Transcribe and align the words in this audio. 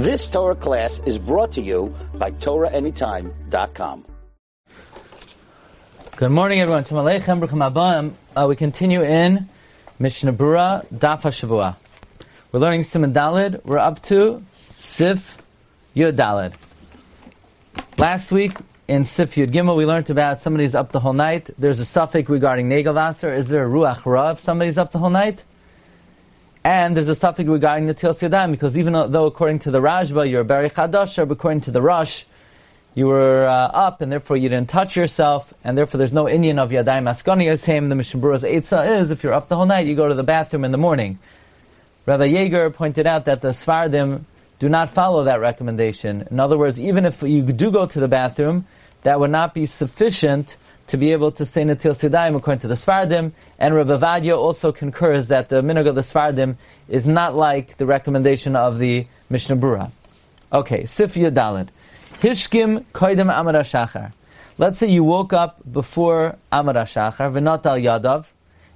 This 0.00 0.30
Torah 0.30 0.54
class 0.54 1.02
is 1.04 1.18
brought 1.18 1.52
to 1.52 1.60
you 1.60 1.94
by 2.14 2.30
TorahAnytime.com. 2.30 4.06
Good 6.16 6.30
morning, 6.30 6.60
everyone. 6.62 8.16
Uh, 8.34 8.46
we 8.48 8.56
continue 8.56 9.02
in 9.02 9.46
Mishnah 9.98 10.32
Berurah, 10.32 10.86
Daf 10.86 11.20
HaShavua. 11.20 11.76
We're 12.50 12.60
learning 12.60 12.84
Siman 12.84 13.12
Dalid. 13.12 13.62
We're 13.66 13.76
up 13.76 14.00
to 14.04 14.42
Sif 14.78 15.36
Yud 15.94 16.16
Dalid. 16.16 16.54
Last 17.98 18.32
week 18.32 18.56
in 18.88 19.04
Sif 19.04 19.34
Yud 19.34 19.52
Gimel, 19.52 19.76
we 19.76 19.84
learned 19.84 20.08
about 20.08 20.40
somebody's 20.40 20.74
up 20.74 20.92
the 20.92 21.00
whole 21.00 21.12
night. 21.12 21.50
There's 21.58 21.78
a 21.78 21.84
suffix 21.84 22.30
regarding 22.30 22.70
Negavaser. 22.70 23.36
Is 23.36 23.48
there 23.48 23.66
a 23.66 23.68
Ruach 23.68 24.06
Ra 24.06 24.30
if 24.30 24.40
somebody's 24.40 24.78
up 24.78 24.92
the 24.92 24.98
whole 24.98 25.10
night? 25.10 25.44
And 26.62 26.94
there's 26.96 27.08
a 27.08 27.14
suffix 27.14 27.48
regarding 27.48 27.86
the 27.86 27.94
Til 27.94 28.12
Yadayim, 28.12 28.50
because 28.50 28.76
even 28.76 28.92
though 28.92 29.26
according 29.26 29.60
to 29.60 29.70
the 29.70 29.80
Rashba 29.80 30.28
you're 30.28 30.44
Chadasha, 30.44 31.26
but 31.26 31.32
according 31.32 31.62
to 31.62 31.70
the 31.70 31.80
Rush, 31.80 32.26
you 32.94 33.06
were 33.06 33.46
uh, 33.46 33.68
up 33.68 34.02
and 34.02 34.12
therefore 34.12 34.36
you 34.36 34.48
didn't 34.48 34.68
touch 34.68 34.96
yourself, 34.96 35.54
and 35.64 35.78
therefore 35.78 35.96
there's 35.98 36.12
no 36.12 36.28
Indian 36.28 36.58
of 36.58 36.70
Yadayim 36.70 37.08
Askani 37.08 37.58
same. 37.58 37.88
The 37.88 37.94
Mishnah 37.94 38.20
Berurah's 38.20 38.42
Eitzah 38.42 39.00
is 39.00 39.10
if 39.10 39.22
you're 39.22 39.32
up 39.32 39.48
the 39.48 39.56
whole 39.56 39.66
night, 39.66 39.86
you 39.86 39.94
go 39.94 40.08
to 40.08 40.14
the 40.14 40.22
bathroom 40.22 40.64
in 40.64 40.70
the 40.72 40.78
morning. 40.78 41.18
Rabbi 42.04 42.28
Yeager 42.28 42.74
pointed 42.74 43.06
out 43.06 43.24
that 43.24 43.40
the 43.40 43.50
Svardim 43.50 44.24
do 44.58 44.68
not 44.68 44.90
follow 44.90 45.24
that 45.24 45.40
recommendation. 45.40 46.26
In 46.30 46.40
other 46.40 46.58
words, 46.58 46.78
even 46.78 47.06
if 47.06 47.22
you 47.22 47.42
do 47.42 47.70
go 47.70 47.86
to 47.86 48.00
the 48.00 48.08
bathroom, 48.08 48.66
that 49.02 49.18
would 49.18 49.30
not 49.30 49.54
be 49.54 49.64
sufficient 49.64 50.56
to 50.90 50.96
be 50.96 51.12
able 51.12 51.30
to 51.30 51.46
say 51.46 51.62
Natil 51.62 51.94
Sidaim 51.94 52.34
according 52.34 52.60
to 52.62 52.66
the 52.66 52.74
Svardim, 52.74 53.30
and 53.60 53.74
Rabbi 53.76 53.92
Ovadia 53.96 54.36
also 54.36 54.72
concurs 54.72 55.28
that 55.28 55.48
the 55.48 55.62
minhag 55.62 55.88
of 55.88 55.94
the 55.94 56.00
Svardim 56.00 56.56
is 56.88 57.06
not 57.06 57.36
like 57.36 57.76
the 57.76 57.86
recommendation 57.86 58.56
of 58.56 58.80
the 58.80 59.06
Mishnah 59.28 59.56
Berurah. 59.56 59.92
Okay, 60.52 60.86
Sif 60.86 61.14
Yudalid. 61.14 61.68
Hishkim 62.20 62.84
Koidim 62.92 63.32
Amar 63.32 63.52
Shachar. 63.62 64.12
Let's 64.58 64.80
say 64.80 64.88
you 64.88 65.04
woke 65.04 65.32
up 65.32 65.60
before 65.70 66.36
Amar 66.50 66.74
Shachar, 66.74 67.32
V'nat 67.32 67.64
al 67.66 67.78
Yadav, 67.78 68.26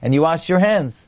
and 0.00 0.14
you 0.14 0.22
washed 0.22 0.48
your 0.48 0.60
hands. 0.60 1.02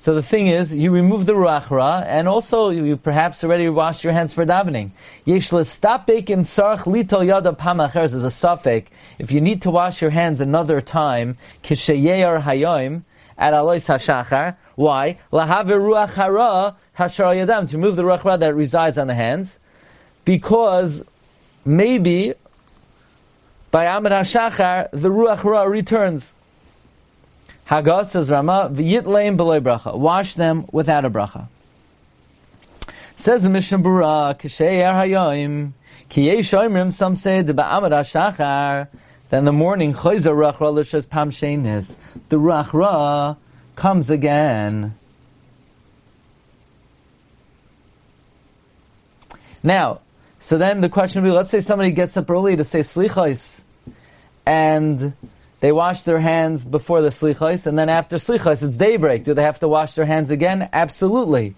So 0.00 0.14
the 0.14 0.22
thing 0.22 0.46
is, 0.46 0.72
you 0.72 0.92
remove 0.92 1.26
the 1.26 1.32
ruach 1.32 1.70
ra, 1.70 2.04
and 2.06 2.28
also 2.28 2.70
you 2.70 2.96
perhaps 2.96 3.42
already 3.42 3.68
washed 3.68 4.04
your 4.04 4.12
hands 4.12 4.32
for 4.32 4.46
davening. 4.46 4.92
Yesh 5.24 5.52
l'stapek 5.52 6.30
im 6.30 6.44
tzarch 6.44 6.84
lito 6.84 7.26
yada 7.26 7.50
pamacheres 7.50 8.14
is 8.14 8.22
a 8.22 8.30
suffix. 8.30 8.88
If 9.18 9.32
you 9.32 9.40
need 9.40 9.62
to 9.62 9.72
wash 9.72 10.00
your 10.00 10.12
hands 10.12 10.40
another 10.40 10.80
time, 10.80 11.36
kishayeyar 11.64 12.40
hayoim, 12.42 13.02
at 13.36 13.52
alois 13.52 13.88
hashachar. 13.88 14.56
Why? 14.76 15.18
Lahave 15.32 15.70
ruach 15.70 16.14
hara 16.14 16.76
to 16.96 17.76
remove 17.76 17.96
the 17.96 18.04
ruach 18.04 18.22
ra 18.22 18.36
that 18.36 18.54
resides 18.54 18.98
on 18.98 19.08
the 19.08 19.14
hands. 19.14 19.58
Because 20.24 21.04
maybe 21.64 22.34
by 23.72 23.86
Amid 23.86 24.12
HaShachar, 24.12 24.90
the 24.92 25.08
ruach 25.08 25.42
ra 25.42 25.64
returns. 25.64 26.34
Haggah 27.68 28.06
says 28.06 28.30
Rama, 28.30 28.70
v'yitleim 28.72 29.36
beloy 29.36 29.60
bracha. 29.60 29.94
Wash 29.96 30.34
them 30.34 30.66
without 30.72 31.04
a 31.04 31.10
bracha. 31.10 31.48
Says 33.16 33.42
the 33.42 33.50
Mishnah 33.50 33.78
Berurah, 33.78 34.38
k'shei 34.38 34.80
er 34.80 34.94
hayoim, 34.94 35.72
ki 36.08 36.22
yesh 36.22 36.50
some 36.94 37.14
say, 37.14 37.42
the 37.42 37.52
ba'amad 37.52 37.90
ha'shachar, 37.90 38.88
then 39.28 39.44
the 39.44 39.52
morning, 39.52 39.92
choyza 39.92 40.32
ruach 40.32 40.60
ra 40.60 40.70
l'shes 40.70 41.04
pam 41.04 41.30
shenis. 41.30 41.94
The 42.30 42.36
ruach 42.36 42.72
ra 42.72 43.36
comes 43.76 44.08
again. 44.08 44.94
Now, 49.62 50.00
so 50.40 50.56
then 50.56 50.80
the 50.80 50.88
question 50.88 51.22
would 51.22 51.28
be, 51.28 51.34
let's 51.34 51.50
say 51.50 51.60
somebody 51.60 51.90
gets 51.90 52.16
up 52.16 52.30
early 52.30 52.56
to 52.56 52.64
say 52.64 52.80
slichos, 52.80 53.62
and 54.46 55.12
they 55.60 55.72
wash 55.72 56.02
their 56.02 56.20
hands 56.20 56.64
before 56.64 57.02
the 57.02 57.08
slichos, 57.08 57.66
and 57.66 57.76
then 57.76 57.88
after 57.88 58.16
slichos, 58.16 58.62
it's 58.62 58.76
daybreak. 58.76 59.24
Do 59.24 59.34
they 59.34 59.42
have 59.42 59.58
to 59.60 59.68
wash 59.68 59.94
their 59.94 60.04
hands 60.04 60.30
again? 60.30 60.68
Absolutely. 60.72 61.56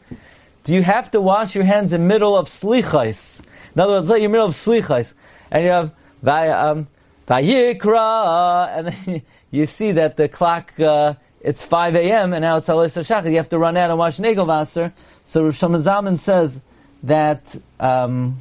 Do 0.65 0.75
you 0.75 0.83
have 0.83 1.11
to 1.11 1.21
wash 1.21 1.55
your 1.55 1.65
hands 1.65 1.93
in 1.93 2.07
middle 2.07 2.37
of 2.37 2.49
slichos? 2.49 3.43
In 3.75 3.81
other 3.81 3.93
words, 3.93 4.09
like 4.09 4.23
you're 4.23 4.31
middle 4.31 4.47
of 4.47 4.55
slichos, 4.55 5.13
and 5.51 5.65
you 5.65 5.71
have 5.71 5.93
um, 6.27 6.89
vayikra, 7.29 8.69
and 8.77 8.89
then 8.89 9.23
you 9.51 9.67
see 9.67 9.93
that 9.93 10.17
the 10.17 10.29
clock, 10.29 10.79
uh, 10.81 11.15
it's 11.43 11.65
5 11.65 11.95
a.m., 11.97 12.33
and 12.33 12.43
now 12.43 12.57
it's 12.57 12.69
alis 12.71 12.95
hashachar. 12.95 13.31
You 13.31 13.37
have 13.37 13.51
to 13.51 13.59
run 13.59 13.77
out 13.77 13.91
and 13.91 13.99
wash 13.99 14.17
negel 14.17 14.93
So 15.27 15.45
Rav 15.45 15.55
Shlomo 15.55 16.19
says 16.19 16.61
that 17.03 17.55
um, 17.79 18.41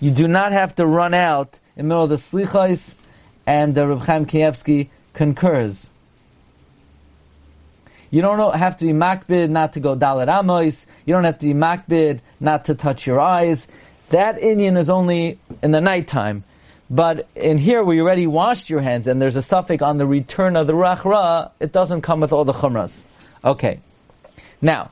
you 0.00 0.10
do 0.10 0.26
not 0.26 0.50
have 0.50 0.74
to 0.76 0.86
run 0.86 1.14
out 1.14 1.60
in 1.76 1.84
the 1.84 1.94
middle 1.94 2.04
of 2.04 2.10
the 2.10 2.16
slichos 2.16 2.96
and 3.46 3.74
the 3.74 3.86
Reb 3.86 4.00
Chaim 4.00 4.26
Kanievsky 4.26 4.88
concurs. 5.14 5.90
You 8.10 8.20
don't 8.20 8.54
have 8.54 8.76
to 8.78 8.84
be 8.84 8.92
makbid 8.92 9.48
not 9.48 9.72
to 9.72 9.80
go 9.80 9.96
dalit 9.96 10.28
amos. 10.28 10.86
You 11.06 11.14
don't 11.14 11.24
have 11.24 11.38
to 11.38 11.46
be 11.46 11.54
makbid 11.54 12.20
not 12.40 12.66
to 12.66 12.74
touch 12.74 13.06
your 13.06 13.18
eyes. 13.20 13.66
That 14.10 14.38
Indian 14.38 14.76
is 14.76 14.90
only 14.90 15.38
in 15.62 15.70
the 15.70 15.80
nighttime. 15.80 16.44
But 16.90 17.26
in 17.34 17.56
here, 17.56 17.82
we 17.82 18.02
already 18.02 18.26
washed 18.26 18.68
your 18.68 18.80
hands, 18.80 19.06
and 19.06 19.20
there's 19.20 19.36
a 19.36 19.42
suffix 19.42 19.82
on 19.82 19.96
the 19.96 20.04
return 20.04 20.56
of 20.56 20.66
the 20.66 20.74
rachra, 20.74 21.50
it 21.58 21.72
doesn't 21.72 22.02
come 22.02 22.20
with 22.20 22.34
all 22.34 22.44
the 22.44 22.52
chumras. 22.52 23.02
Okay. 23.42 23.80
Now, 24.60 24.90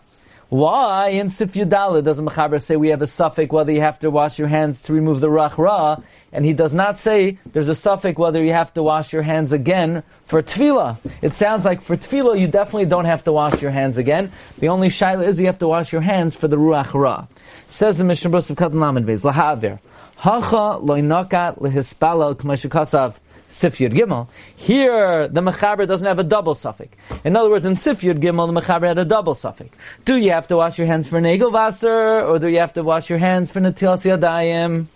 why 0.51 1.09
in 1.09 1.31
Sif 1.31 1.55
Yudala 1.55 2.05
does 2.05 2.19
Mechaber 2.21 2.63
say 2.63 2.77
we 2.77 2.89
have 2.89 3.03
a 3.03 3.07
suffix 3.07 3.51
whether 3.51 3.73
you 3.73 3.81
have 3.81 3.99
to 4.01 4.11
wash 4.11 4.39
your 4.39 4.49
hands 4.49 4.83
to 4.83 4.93
remove 4.93 5.21
the 5.21 5.29
rachra? 5.29 6.03
and 6.33 6.45
he 6.45 6.53
does 6.53 6.73
not 6.73 6.97
say 6.97 7.39
there's 7.53 7.69
a 7.69 7.75
suffix 7.75 8.19
whether 8.19 8.43
you 8.43 8.53
have 8.53 8.73
to 8.75 8.83
wash 8.83 9.13
your 9.13 9.23
hands 9.23 9.53
again 9.53 10.03
for 10.27 10.43
tefillah. 10.43 10.99
It 11.23 11.35
sounds 11.35 11.65
like 11.65 11.81
for 11.81 11.97
tefillah 11.97 12.39
you 12.39 12.47
definitely 12.47 12.87
don't 12.87 13.05
have 13.05 13.25
to 13.25 13.33
wash 13.33 13.61
your 13.61 13.71
hands 13.71 13.97
again. 13.97 14.31
The 14.59 14.69
only 14.69 14.89
shaila 14.89 15.27
is 15.27 15.41
you 15.41 15.47
have 15.47 15.59
to 15.59 15.69
wash 15.69 15.93
your 15.93 16.03
hands 16.03 16.37
for 16.37 16.49
the 16.49 16.57
ruach 16.57 16.95
ra. 16.95 17.27
Says 17.69 17.99
the 17.99 18.05
Mishnah 18.05 18.31
Berurah 18.31 18.51
of 18.51 18.57
Katan 18.57 18.81
Lamed 18.81 19.07
Beis 19.07 19.23
Lahavir 19.23 19.79
Hacha 20.17 20.79
loinakat 20.83 21.59
lehispalal 21.59 22.35
k'mashikasav. 22.37 23.17
Sifyud 23.51 23.93
Gimel. 23.93 24.29
Here, 24.57 25.29
the 25.29 25.41
Mechaber 25.41 25.87
doesn't 25.87 26.07
have 26.07 26.19
a 26.19 26.25
double 26.25 26.55
suffix. 26.55 26.97
In 27.25 27.37
other 27.37 27.51
words, 27.51 27.65
in 27.65 27.75
Sifyud 27.75 28.21
Gimel, 28.21 28.53
the 28.53 28.61
Mechaber 28.61 28.87
had 28.87 28.99
a 28.99 29.05
double 29.05 29.35
suffix. 29.35 29.77
Do 30.05 30.17
you 30.17 30.33
have 30.33 30.49
to 30.49 30.57
wash 30.57 30.79
your 30.79 30.87
hands 30.87 31.09
for 31.09 31.21
Nagelvasser, 31.21 32.29
or 32.29 32.39
do 32.39 32.49
you 32.49 32.61
have 32.61 32.73
to 32.75 32.83
wash 32.83 33.11
your 33.11 33.19
hands 33.19 33.51
for 33.51 33.61
Natilas 33.61 34.03
Yadayim? 34.03 34.87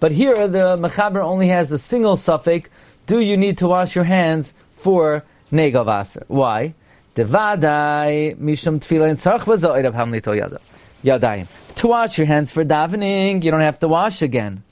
But 0.00 0.12
here 0.12 0.48
the 0.48 0.76
Mechaber 0.76 1.22
only 1.22 1.48
has 1.48 1.70
a 1.70 1.78
single 1.78 2.16
suffix. 2.16 2.68
Do 3.06 3.20
you 3.20 3.36
need 3.36 3.58
to 3.58 3.68
wash 3.68 3.94
your 3.94 4.04
hands 4.04 4.52
for 4.76 5.24
Negavaser? 5.52 6.24
Why? 6.26 6.74
Devadai 7.14 8.36
mishum 8.38 8.80
yadayim. 11.04 11.46
To 11.76 11.86
wash 11.86 12.18
your 12.18 12.26
hands 12.26 12.50
for 12.50 12.64
davening, 12.64 13.42
you 13.44 13.50
don't 13.50 13.60
have 13.60 13.78
to 13.80 13.88
wash 13.88 14.22
again. 14.22 14.62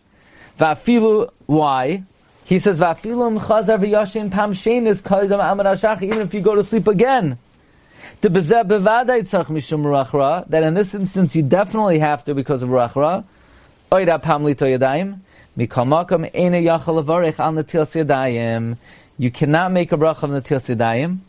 Vafilu, 0.60 1.30
why? 1.46 2.02
He 2.44 2.58
says, 2.58 2.80
Vafilu 2.80 3.38
mchazar 3.38 3.78
v'yashin 3.80 4.30
pam 4.30 4.52
shenis 4.52 5.02
kaidam 5.02 5.40
amar 5.40 5.74
even 6.02 6.20
if 6.20 6.34
you 6.34 6.42
go 6.42 6.54
to 6.54 6.62
sleep 6.62 6.86
again. 6.86 7.38
That 8.20 8.36
in 10.62 10.74
this 10.74 10.94
instance 10.94 11.34
you 11.34 11.42
definitely 11.42 12.00
have 12.00 12.24
to 12.24 12.34
because 12.34 12.62
of 12.62 12.68
ruachra. 12.68 13.24
Oida 13.90 14.22
pamlito 14.22 14.66
yadayim. 14.66 15.20
Mikal 15.56 15.86
makam 15.88 16.26
ene 16.34 16.62
yachal 16.62 17.02
avarech 17.02 17.38
al 17.38 17.52
natil 17.52 18.04
yadayim. 18.04 18.76
You 19.16 19.30
cannot 19.30 19.72
make 19.72 19.92
a 19.92 19.96
bracha 19.96 20.24
of 20.24 20.30
natil 20.30 20.76
yadayim. 20.76 21.20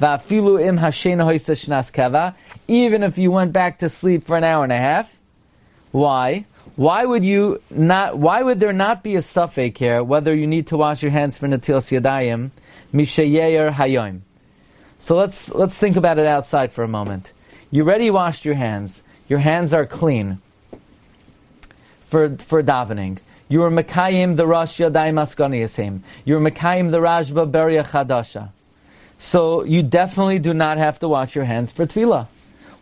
Va'afilu 0.00 0.66
im 0.66 0.78
hashena 0.78 1.26
hoysa 1.26 1.52
shnas 1.54 1.92
kava. 1.92 2.34
Even 2.66 3.02
if 3.02 3.18
you 3.18 3.30
went 3.30 3.52
back 3.52 3.80
to 3.80 3.90
sleep 3.90 4.26
for 4.26 4.38
an 4.38 4.44
hour 4.44 4.64
and 4.64 4.72
a 4.72 4.78
half. 4.78 5.14
Why? 5.92 6.46
Why 6.80 7.04
would 7.04 7.26
you 7.26 7.60
not? 7.68 8.16
Why 8.16 8.42
would 8.42 8.58
there 8.58 8.72
not 8.72 9.02
be 9.02 9.16
a 9.16 9.20
suffix 9.20 9.78
here? 9.78 10.02
Whether 10.02 10.34
you 10.34 10.46
need 10.46 10.68
to 10.68 10.78
wash 10.78 11.02
your 11.02 11.12
hands 11.12 11.36
for 11.36 11.46
natil 11.46 11.82
yadayim, 12.00 12.52
mishayeir 12.90 13.70
hayom. 13.70 14.22
So 14.98 15.14
let's 15.14 15.50
let's 15.50 15.76
think 15.76 15.96
about 15.96 16.18
it 16.18 16.24
outside 16.24 16.72
for 16.72 16.82
a 16.82 16.88
moment. 16.88 17.32
You 17.70 17.82
already 17.82 18.10
washed 18.10 18.46
your 18.46 18.54
hands. 18.54 19.02
Your 19.28 19.40
hands 19.40 19.74
are 19.74 19.84
clean 19.84 20.38
for, 22.06 22.34
for 22.38 22.62
davening. 22.62 23.18
You 23.50 23.62
are 23.64 23.70
Mekayim 23.70 24.36
the 24.36 24.46
Rosh 24.46 24.80
Yadayim 24.80 25.20
Askani 25.20 26.02
You 26.24 26.38
are 26.38 26.40
Mekayim 26.40 26.90
the 26.92 27.00
Rashba 27.00 27.50
Beria 27.50 27.86
Chadasha. 27.86 28.52
So 29.18 29.64
you 29.64 29.82
definitely 29.82 30.38
do 30.38 30.54
not 30.54 30.78
have 30.78 30.98
to 31.00 31.08
wash 31.08 31.34
your 31.34 31.44
hands 31.44 31.72
for 31.72 31.84
tefillah. 31.84 32.26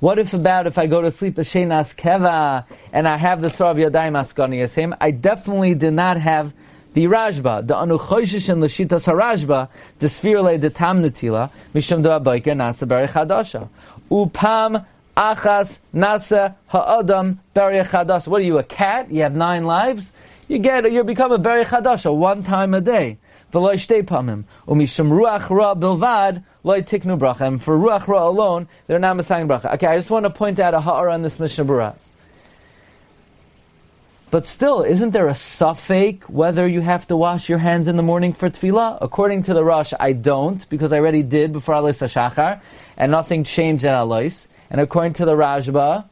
What 0.00 0.20
if 0.20 0.32
about 0.32 0.68
if 0.68 0.78
I 0.78 0.86
go 0.86 1.02
to 1.02 1.10
sleep 1.10 1.38
a 1.38 1.40
shenas 1.40 1.92
keva 1.96 2.64
and 2.92 3.08
I 3.08 3.16
have 3.16 3.40
the 3.40 3.48
Sarav 3.48 3.84
Yadayim 3.84 4.14
Askani 4.14 4.96
I 5.00 5.10
definitely 5.10 5.74
did 5.74 5.94
not 5.94 6.20
have 6.20 6.54
the 6.94 7.06
Rajba, 7.06 7.66
the 7.66 7.74
Anu 7.74 7.98
Choishish 7.98 8.48
and 8.48 8.62
Lashitas 8.62 9.12
HaRashba, 9.12 9.68
the 9.98 10.06
Sphirle 10.06 10.60
de 10.60 10.70
Tam 10.70 11.02
Netila, 11.02 11.50
Mishum 11.74 12.04
de 12.04 12.10
Abayka 12.10 12.54
Nasa 12.54 12.86
Beri 12.86 13.08
Chadasha. 13.08 13.68
upam 14.08 14.86
achas 15.16 15.80
nasa 15.92 16.54
ha'adam 16.68 17.40
beri 17.52 17.80
chadash. 17.80 18.28
What 18.28 18.42
are 18.42 18.44
you, 18.44 18.58
a 18.58 18.62
cat? 18.62 19.10
You 19.10 19.22
have 19.22 19.34
nine 19.34 19.64
lives? 19.64 20.12
You 20.46 20.60
get, 20.60 20.90
you 20.92 21.02
become 21.02 21.32
a 21.32 21.38
beri 21.38 21.64
chadash, 21.64 22.14
one 22.14 22.44
time 22.44 22.72
a 22.72 22.80
day. 22.80 23.18
V'loy 23.52 23.74
shtei 23.74 24.02
pamim. 24.02 24.44
Umishum 24.66 25.10
ruach 25.10 25.48
ra 25.50 25.74
bilvad, 25.74 26.44
loy 26.64 26.82
tiknu 26.82 27.18
bracha. 27.18 27.42
And 27.42 27.62
for 27.62 27.78
ruach 27.78 28.06
ra 28.06 28.26
alone, 28.26 28.68
they're 28.86 28.98
not 28.98 29.16
messiah 29.16 29.46
bracha. 29.46 29.74
Okay, 29.74 29.86
I 29.86 29.96
just 29.96 30.10
want 30.10 30.24
to 30.24 30.30
point 30.30 30.58
out 30.58 30.74
a 30.74 30.80
ha'ara 30.80 31.14
on 31.14 31.22
this 31.22 31.40
Mishnah 31.40 31.64
Berurah. 31.64 31.96
But 34.30 34.44
still, 34.46 34.82
isn't 34.82 35.12
there 35.12 35.28
a 35.28 35.34
suffix 35.34 36.28
whether 36.28 36.68
you 36.68 36.82
have 36.82 37.06
to 37.06 37.16
wash 37.16 37.48
your 37.48 37.56
hands 37.56 37.88
in 37.88 37.96
the 37.96 38.02
morning 38.02 38.34
for 38.34 38.50
tefillah? 38.50 38.98
According 39.00 39.44
to 39.44 39.54
the 39.54 39.64
Rosh, 39.64 39.94
I 39.98 40.12
don't, 40.12 40.68
because 40.68 40.92
I 40.92 40.98
already 40.98 41.22
did 41.22 41.54
before 41.54 41.76
Alois 41.76 41.92
HaShachar, 41.92 42.60
and 42.98 43.10
nothing 43.10 43.44
changed 43.44 43.86
at 43.86 43.94
Alois. 43.94 44.46
And 44.70 44.82
according 44.82 45.14
to 45.14 45.24
the 45.24 45.32
Rajba, 45.32 46.04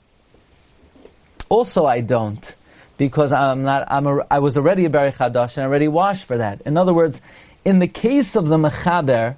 also 1.50 1.84
I 1.84 2.00
don't, 2.00 2.54
because 2.96 3.32
I'm 3.32 3.62
not, 3.62 3.90
I'm 3.90 4.06
a, 4.06 4.26
I 4.30 4.38
was 4.38 4.56
already 4.56 4.84
a 4.84 4.90
Beri 4.90 5.12
Chadash 5.12 5.56
and 5.56 5.64
I 5.64 5.66
already 5.66 5.88
washed 5.88 6.24
for 6.24 6.38
that. 6.38 6.62
In 6.62 6.76
other 6.76 6.94
words, 6.94 7.20
in 7.64 7.78
the 7.78 7.88
case 7.88 8.36
of 8.36 8.48
the 8.48 8.56
Mechaber, 8.56 9.36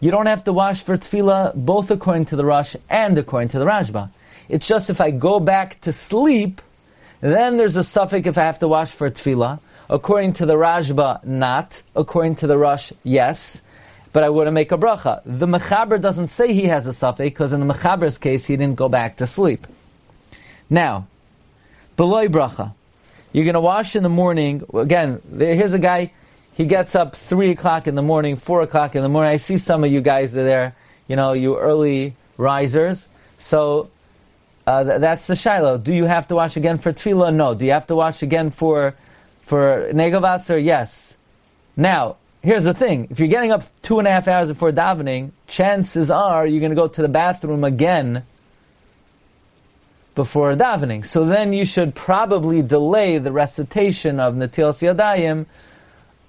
you 0.00 0.10
don't 0.10 0.26
have 0.26 0.44
to 0.44 0.52
wash 0.52 0.82
for 0.82 0.96
tefillah 0.96 1.54
both 1.54 1.90
according 1.90 2.26
to 2.26 2.36
the 2.36 2.44
Rush 2.44 2.76
and 2.88 3.18
according 3.18 3.50
to 3.50 3.58
the 3.58 3.64
Rashba. 3.64 4.10
It's 4.48 4.66
just 4.66 4.90
if 4.90 5.00
I 5.00 5.10
go 5.10 5.40
back 5.40 5.80
to 5.82 5.92
sleep, 5.92 6.62
then 7.20 7.56
there's 7.56 7.76
a 7.76 7.84
suffix 7.84 8.26
if 8.26 8.38
I 8.38 8.42
have 8.42 8.60
to 8.60 8.68
wash 8.68 8.90
for 8.90 9.10
tefillah. 9.10 9.60
According 9.90 10.34
to 10.34 10.46
the 10.46 10.54
Rashba, 10.54 11.24
not. 11.24 11.82
According 11.96 12.36
to 12.36 12.46
the 12.46 12.58
Rush, 12.58 12.92
yes. 13.02 13.62
But 14.12 14.22
I 14.22 14.28
wouldn't 14.28 14.54
make 14.54 14.72
a 14.72 14.78
bracha. 14.78 15.22
The 15.24 15.46
Mechaber 15.46 16.00
doesn't 16.00 16.28
say 16.28 16.52
he 16.52 16.64
has 16.64 16.86
a 16.86 16.94
suffix, 16.94 17.30
because 17.30 17.52
in 17.52 17.66
the 17.66 17.74
Mechaber's 17.74 18.18
case, 18.18 18.46
he 18.46 18.56
didn't 18.56 18.76
go 18.76 18.88
back 18.88 19.16
to 19.16 19.26
sleep. 19.26 19.66
Now, 20.70 21.06
below 21.96 22.26
bracha. 22.28 22.72
You're 23.32 23.44
going 23.44 23.54
to 23.54 23.60
wash 23.60 23.94
in 23.94 24.02
the 24.02 24.08
morning. 24.08 24.64
Again, 24.74 25.20
here's 25.36 25.72
a 25.72 25.78
guy, 25.78 26.12
he 26.54 26.64
gets 26.64 26.94
up 26.94 27.14
3 27.14 27.50
o'clock 27.50 27.86
in 27.86 27.94
the 27.94 28.02
morning, 28.02 28.36
4 28.36 28.62
o'clock 28.62 28.96
in 28.96 29.02
the 29.02 29.08
morning. 29.08 29.30
I 29.30 29.36
see 29.36 29.58
some 29.58 29.84
of 29.84 29.92
you 29.92 30.00
guys 30.00 30.32
that 30.32 30.42
are 30.42 30.44
there, 30.44 30.76
you 31.06 31.16
know, 31.16 31.32
you 31.32 31.58
early 31.58 32.14
risers. 32.36 33.06
So 33.38 33.90
uh, 34.66 34.84
th- 34.84 35.00
that's 35.00 35.26
the 35.26 35.36
Shiloh. 35.36 35.78
Do 35.78 35.94
you 35.94 36.04
have 36.04 36.28
to 36.28 36.34
wash 36.34 36.56
again 36.56 36.78
for 36.78 36.92
tefillah? 36.92 37.34
No. 37.34 37.54
Do 37.54 37.64
you 37.64 37.72
have 37.72 37.86
to 37.86 37.96
wash 37.96 38.22
again 38.22 38.50
for 38.50 38.94
for 39.42 39.88
negavasser? 39.92 40.62
Yes. 40.62 41.16
Now, 41.74 42.16
here's 42.42 42.64
the 42.64 42.74
thing: 42.74 43.08
if 43.08 43.18
you're 43.18 43.28
getting 43.28 43.50
up 43.50 43.64
two 43.80 43.98
and 43.98 44.06
a 44.06 44.10
half 44.10 44.28
hours 44.28 44.48
before 44.48 44.70
davening, 44.70 45.30
chances 45.46 46.10
are 46.10 46.46
you're 46.46 46.60
going 46.60 46.70
to 46.70 46.76
go 46.76 46.86
to 46.86 47.00
the 47.00 47.08
bathroom 47.08 47.64
again 47.64 48.24
before 50.18 50.52
davening. 50.56 51.06
So 51.06 51.24
then 51.24 51.52
you 51.52 51.64
should 51.64 51.94
probably 51.94 52.60
delay 52.60 53.18
the 53.18 53.30
recitation 53.30 54.18
of 54.18 54.34
Natilas 54.34 54.82
Yadayim 54.82 55.46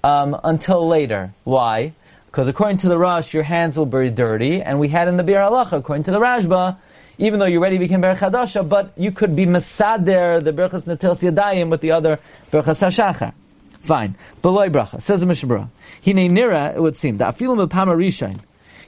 um, 0.03 0.39
until 0.43 0.87
later. 0.87 1.33
Why? 1.43 1.93
Because 2.27 2.47
according 2.47 2.77
to 2.77 2.87
the 2.87 2.99
Rosh, 2.99 3.33
your 3.33 3.41
hands 3.41 3.79
will 3.79 3.87
be 3.87 4.11
dirty, 4.11 4.61
and 4.61 4.79
we 4.79 4.89
had 4.89 5.07
in 5.07 5.17
the 5.17 5.23
Bir 5.23 5.39
Halacha, 5.39 5.79
according 5.79 6.03
to 6.03 6.11
the 6.11 6.19
Rashba, 6.19 6.77
even 7.17 7.39
though 7.39 7.47
you 7.47 7.57
already 7.57 7.79
became 7.79 7.99
Berach 7.99 8.19
Hadasha, 8.19 8.69
but 8.69 8.93
you 8.95 9.11
could 9.11 9.35
be 9.35 9.47
Masader, 9.47 10.43
the 10.43 10.53
Berachas 10.53 10.85
Natilas 10.85 11.27
Yadayim, 11.27 11.69
with 11.71 11.81
the 11.81 11.89
other 11.89 12.19
Berachas 12.51 12.85
HaShachar. 12.85 13.33
Fine. 13.81 14.13
Beloy 14.43 14.69
bracha. 14.69 15.01
Says 15.01 15.21
the 15.21 15.25
Mishnah 15.25 15.49
Berurah. 15.49 15.69
Hine 16.05 16.29
nira, 16.29 16.75
it 16.75 16.79
would 16.79 16.95
seem, 16.95 17.17
that 17.17 17.35
afilim 17.35 17.67
b'pama 17.67 17.95
rishain, 17.97 18.39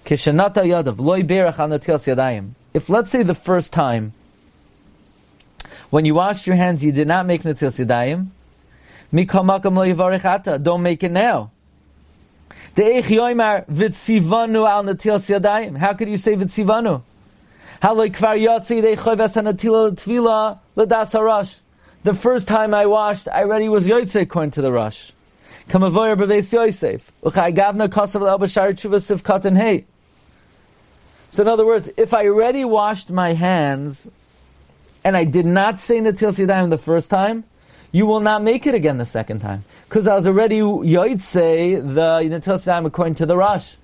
kishanata 0.06 0.64
yadav, 0.64 1.00
loy 1.00 1.24
berach 1.24 1.58
al 1.58 1.70
natilas 1.70 2.06
yadayim. 2.06 2.52
If 2.76 2.88
let's 2.88 3.10
say 3.10 3.24
the 3.24 3.34
first 3.34 3.74
time, 3.74 4.14
when 5.92 6.06
you 6.06 6.16
washed 6.16 6.48
your 6.48 6.56
hands, 6.56 6.84
you 6.84 6.92
did 6.92 7.08
not 7.08 7.28
make 7.28 7.44
natilas 7.44 7.86
yadayim, 7.86 8.28
mikol 9.14 9.46
makam 9.46 9.76
lo 9.76 9.86
yivarech 9.86 10.64
don't 10.64 10.82
make 10.82 11.04
it 11.04 11.12
now. 11.12 11.52
The 12.74 12.82
eich 12.82 13.04
yoimar 13.04 13.68
al 13.70 14.84
natilas 14.84 15.40
yadayim. 15.40 15.78
How 15.78 15.94
could 15.94 16.10
you 16.10 16.18
say 16.18 16.36
v'tzivanu? 16.36 17.04
The 22.04 22.14
first 22.14 22.48
time 22.48 22.74
I 22.74 22.86
washed, 22.86 23.28
I 23.28 23.42
already 23.42 23.70
was 23.70 23.88
Yoitze 23.88 24.22
according 24.22 24.52
to 24.52 24.62
the 24.62 24.72
rush. 24.72 25.12
Kamavoyer 25.68 26.16
bebeis 26.16 26.54
Yosef. 26.54 27.12
Uchai 27.24 27.56
kosav 27.56 28.22
l'elbashar 28.22 28.74
tshuva 28.74 29.22
katan 29.24 29.58
hey. 29.58 29.86
So 31.32 31.42
in 31.42 31.48
other 31.48 31.66
words, 31.66 31.90
if 31.98 32.14
I 32.14 32.28
already 32.28 32.66
washed 32.66 33.10
my 33.10 33.34
hands, 33.34 34.08
and 35.04 35.18
I 35.18 35.24
did 35.24 35.46
not 35.46 35.80
say 35.80 36.00
Natil 36.00 36.32
Yadayim 36.34 36.70
the 36.70 36.78
first 36.78 37.10
time, 37.10 37.44
you 37.92 38.06
will 38.06 38.20
not 38.20 38.42
make 38.42 38.68
it 38.68 38.76
again 38.76 38.98
the 38.98 39.06
second 39.06 39.40
time. 39.40 39.64
Because 39.90 40.08
I 40.08 40.16
was 40.16 40.28
already 40.28 40.60
Yoitze, 40.60 41.94
the 41.94 42.20
Natil 42.30 42.58
Yadayim 42.58 42.86
according 42.86 43.16
to 43.16 43.26
the 43.26 43.36
Rosh. 43.36 43.76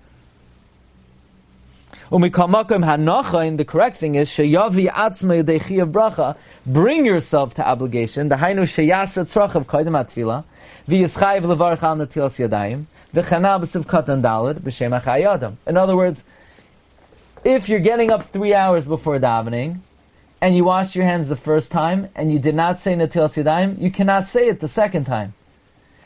The 2.10 3.66
correct 3.68 3.98
thing 3.98 4.16
is 4.16 4.30
sheyavi 4.30 4.90
atzma 4.90 5.44
yedechi 5.44 5.82
of 5.82 5.90
bracha. 5.90 6.38
Bring 6.66 7.06
yourself 7.06 7.56
to 7.56 7.68
obligation. 7.68 8.30
The 8.30 8.38
hainu 8.38 8.62
sheyasa 8.62 9.26
tzrachav 9.26 9.66
koydem 9.66 9.92
atfila 9.92 10.46
v'yischayiv 10.88 11.42
levarach 11.42 11.84
al 11.84 11.98
natilas 11.98 12.40
yadayim 12.40 12.86
v'chana 13.14 13.60
b'sivkat 13.60 14.08
and 14.08 14.24
dalid 14.24 14.60
b'shem 14.62 14.98
achayadam. 14.98 15.58
In 15.66 15.76
other 15.76 15.98
words, 15.98 16.24
if 17.44 17.68
you're 17.68 17.82
getting 17.82 18.10
up 18.10 18.24
three 18.24 18.54
hours 18.54 18.86
before 18.86 19.20
davening 19.20 19.80
and 20.42 20.56
you 20.56 20.64
washed 20.64 20.96
your 20.96 21.06
hands 21.06 21.30
the 21.30 21.36
first 21.36 21.72
time 21.72 22.10
and 22.16 22.32
you 22.32 22.40
did 22.40 22.56
not 22.56 22.80
say 22.80 22.94
natilas 22.94 23.42
yadayim, 23.42 23.80
you 23.82 23.92
cannot 23.92 24.28
say 24.28 24.48
it 24.48 24.60
the 24.60 24.68
second 24.68 25.06
time. 25.06 25.34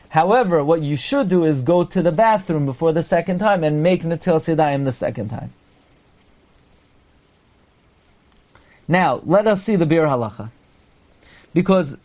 However, 0.09 0.63
what 0.63 0.81
you 0.81 0.95
should 0.97 1.29
do 1.29 1.45
is 1.45 1.61
go 1.61 1.83
to 1.83 2.01
the 2.01 2.11
bathroom 2.11 2.65
before 2.65 2.93
the 2.93 3.03
second 3.03 3.39
time 3.39 3.63
and 3.63 3.83
make 3.83 4.03
natilas 4.03 4.53
yadayim 4.53 4.85
the 4.85 4.93
second 4.93 5.29
time. 5.29 5.53
Now, 8.87 9.21
let 9.25 9.47
us 9.47 9.63
see 9.63 9.77
the 9.77 9.85
Bir 9.85 10.05
Halacha. 10.05 10.49
Because 11.53 11.97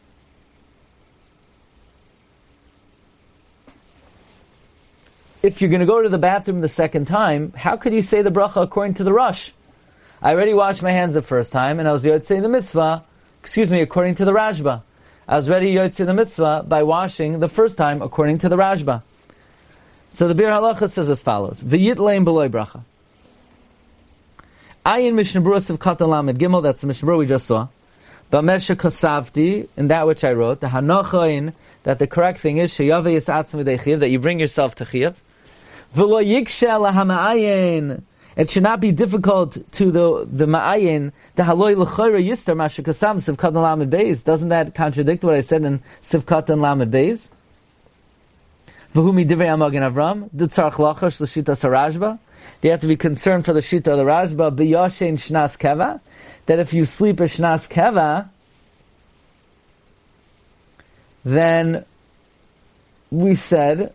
if 5.43 5.61
you're 5.61 5.71
going 5.71 5.81
to 5.81 5.87
go 5.87 6.03
to 6.03 6.09
the 6.09 6.19
bathroom 6.19 6.61
the 6.61 6.69
second 6.69 7.07
time, 7.07 7.53
how 7.57 7.77
could 7.77 7.93
you 7.93 8.03
say 8.03 8.23
the 8.23 8.31
bracha 8.31 8.63
according 8.63 8.95
to 8.95 9.05
the 9.05 9.13
rush? 9.13 9.53
I 10.23 10.33
already 10.33 10.55
washed 10.55 10.83
my 10.83 10.93
hands 10.93 11.15
the 11.15 11.23
first 11.23 11.53
time, 11.53 11.79
and 11.79 11.89
I 11.89 11.93
was 11.93 12.03
saying 12.03 12.43
the 12.43 12.49
mitzvah, 12.49 13.05
excuse 13.43 13.71
me, 13.71 13.81
according 13.81 14.17
to 14.17 14.25
the 14.25 14.33
Rashba. 14.33 14.83
I 15.29 15.37
was 15.37 15.49
ready 15.49 15.75
to 15.75 16.05
the 16.05 16.15
mitzvah 16.15 16.65
by 16.67 16.83
washing 16.85 17.41
the 17.41 17.49
first 17.49 17.77
time 17.77 18.01
according 18.01 18.39
to 18.39 18.49
the 18.49 18.57
Rashba. 18.57 19.03
So 20.13 20.29
the 20.29 20.35
Bir 20.35 20.47
Halacha 20.47 20.89
says 20.89 21.11
as 21.11 21.21
follows: 21.21 21.63
V'yit 21.63 21.97
leim 21.97 22.25
beloy 22.25 22.49
bracha. 22.49 22.83
Ayin 24.87 25.15
Mishnah 25.15 25.41
of 25.41 25.79
Katan 25.81 26.09
Lamed 26.09 26.39
Gimel, 26.39 26.63
that's 26.63 26.81
the 26.81 26.87
Mishnah 26.87 27.17
we 27.17 27.27
just 27.27 27.47
saw. 27.47 27.69
Bamesha 28.33 28.77
Kosavti, 28.77 29.69
in 29.77 29.89
that 29.89 30.07
which 30.07 30.25
I 30.25 30.33
wrote, 30.33 30.61
the 30.61 30.69
Hanochain, 30.69 31.53
that 31.83 31.99
the 31.99 32.07
correct 32.07 32.39
thing 32.39 32.59
is, 32.59 32.73
Sheyave 32.73 33.05
Yisatzim 33.05 33.85
Chiv, 33.85 34.01
that 34.01 34.09
you 34.09 34.19
bring 34.19 34.41
yourself 34.41 34.77
to 34.77 34.85
Chiv. 34.85 35.21
V'lo 35.95 36.25
Yikshel 36.25 36.93
Hama'ayin, 36.93 38.03
it 38.37 38.51
should 38.51 38.63
not 38.63 38.81
be 38.81 38.93
difficult 38.93 39.57
to 39.73 39.91
the 39.91 40.29
the 40.31 40.47
ma'ayin 40.47 41.13
the 41.37 41.43
haloi 41.43 41.77
l'chayra 41.77 42.23
yister 42.25 42.57
masha 42.57 42.83
kasam 42.83 43.17
sivkat 43.17 43.49
and 43.49 43.63
lamed 43.63 43.91
beis. 43.91 44.23
Doesn't 44.23 44.51
that 44.51 44.75
contradict 44.75 45.25
what 45.25 45.35
I 45.35 45.41
said 45.41 45.63
in 45.63 45.81
sivkat 46.03 46.51
and 46.51 46.61
lamed 46.61 46.93
beis? 46.93 47.29
V'humi 48.95 49.27
divrei 49.27 49.49
amagin 49.49 49.91
avram 49.91 50.29
the 50.33 50.47
tzarch 50.47 50.75
lachash 50.75 51.21
l'shita 51.21 51.57
sarajba. 51.57 52.19
They 52.61 52.69
have 52.71 52.81
to 52.81 52.87
be 52.87 52.97
concerned 52.97 53.45
for 53.45 53.53
the 53.53 53.61
shita 53.61 53.89
of 53.89 53.99
the 53.99 54.05
Rashba, 54.05 54.55
b'yoshein 54.55 55.15
shnas 55.15 55.59
keva, 55.59 56.01
that 56.47 56.59
if 56.59 56.73
you 56.73 56.85
sleep 56.85 57.21
a 57.21 57.25
shnas 57.25 57.69
keva, 57.69 58.29
then 61.25 61.85
we 63.11 63.35
said 63.35 63.93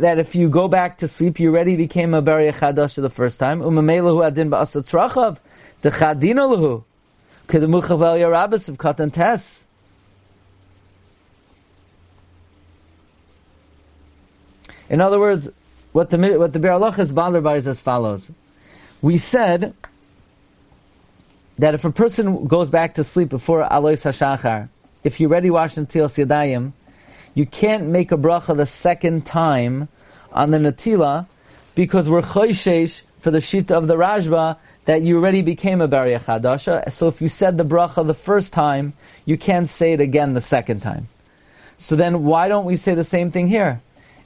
that 0.00 0.18
if 0.18 0.34
you 0.34 0.48
go 0.48 0.68
back 0.68 0.98
to 0.98 1.08
sleep, 1.08 1.40
you 1.40 1.50
already 1.50 1.76
became 1.76 2.14
a 2.14 2.22
bari 2.22 2.50
chadash 2.52 3.00
the 3.00 3.10
first 3.10 3.38
time. 3.38 3.60
Umamela 3.60 4.26
adin 4.26 4.50
ba'asat 4.50 4.88
tzrachav, 4.88 5.38
the 5.82 5.90
chadina 5.90 6.48
lahu, 6.48 6.84
kedemuchav 7.46 8.02
el 8.02 8.18
yarabas 8.18 8.68
of 8.68 8.76
katan 8.78 9.12
tes. 9.12 9.64
In 14.88 15.00
other 15.00 15.18
words, 15.18 15.48
what 15.92 16.10
the 16.10 16.38
what 16.38 16.52
the 16.52 16.58
Beralach 16.58 16.98
is 16.98 17.12
bothered 17.12 17.44
by 17.44 17.56
is 17.56 17.68
as 17.68 17.80
follows. 17.80 18.30
We 19.02 19.18
said 19.18 19.74
that 21.58 21.74
if 21.74 21.84
a 21.84 21.90
person 21.90 22.46
goes 22.46 22.70
back 22.70 22.94
to 22.94 23.04
sleep 23.04 23.28
before 23.28 23.62
Alois 23.62 24.02
Hashachar, 24.02 24.68
if 25.04 25.20
you 25.20 25.28
already 25.28 25.50
washed 25.50 25.76
until 25.76 26.08
Yadayim, 26.08 26.72
you 27.34 27.46
can't 27.46 27.86
make 27.86 28.12
a 28.12 28.16
bracha 28.16 28.56
the 28.56 28.66
second 28.66 29.26
time 29.26 29.88
on 30.32 30.50
the 30.50 30.58
Natila 30.58 31.26
because 31.74 32.08
we're 32.08 32.22
choishesh 32.22 33.02
for 33.20 33.30
the 33.30 33.38
Shita 33.38 33.70
of 33.72 33.86
the 33.86 33.96
Rajba 33.96 34.56
that 34.84 35.02
you 35.02 35.16
already 35.16 35.42
became 35.42 35.80
a 35.80 35.88
Bariya 35.88 36.22
Chadasha. 36.22 36.92
So 36.92 37.08
if 37.08 37.20
you 37.20 37.28
said 37.28 37.58
the 37.58 37.64
bracha 37.64 38.06
the 38.06 38.14
first 38.14 38.52
time, 38.52 38.94
you 39.24 39.36
can't 39.36 39.68
say 39.68 39.92
it 39.92 40.00
again 40.00 40.34
the 40.34 40.40
second 40.40 40.80
time. 40.80 41.08
So 41.78 41.94
then 41.94 42.24
why 42.24 42.48
don't 42.48 42.64
we 42.64 42.76
say 42.76 42.94
the 42.94 43.04
same 43.04 43.30
thing 43.30 43.48
here? 43.48 43.80